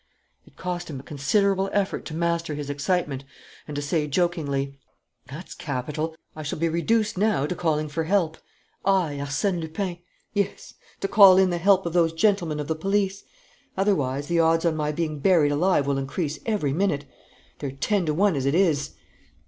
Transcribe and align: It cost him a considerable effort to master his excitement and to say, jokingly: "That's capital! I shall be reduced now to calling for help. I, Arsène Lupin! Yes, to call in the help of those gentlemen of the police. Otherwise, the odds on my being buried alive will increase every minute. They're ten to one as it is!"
It 0.47 0.55
cost 0.55 0.89
him 0.89 0.99
a 0.99 1.03
considerable 1.03 1.69
effort 1.73 2.05
to 2.05 2.15
master 2.15 2.55
his 2.55 2.71
excitement 2.71 3.23
and 3.67 3.75
to 3.75 3.83
say, 3.83 4.07
jokingly: 4.07 4.79
"That's 5.27 5.53
capital! 5.53 6.15
I 6.35 6.41
shall 6.41 6.57
be 6.57 6.69
reduced 6.69 7.19
now 7.19 7.45
to 7.45 7.53
calling 7.53 7.87
for 7.87 8.05
help. 8.05 8.39
I, 8.83 9.17
Arsène 9.21 9.61
Lupin! 9.61 9.99
Yes, 10.33 10.73
to 11.01 11.07
call 11.07 11.37
in 11.37 11.51
the 11.51 11.59
help 11.59 11.85
of 11.85 11.93
those 11.93 12.13
gentlemen 12.13 12.59
of 12.59 12.67
the 12.67 12.73
police. 12.75 13.25
Otherwise, 13.77 14.25
the 14.27 14.39
odds 14.39 14.65
on 14.65 14.75
my 14.75 14.91
being 14.91 15.19
buried 15.19 15.51
alive 15.51 15.85
will 15.85 15.99
increase 15.99 16.39
every 16.47 16.73
minute. 16.73 17.05
They're 17.59 17.69
ten 17.69 18.07
to 18.07 18.13
one 18.15 18.35
as 18.35 18.47
it 18.47 18.55
is!" 18.55 18.95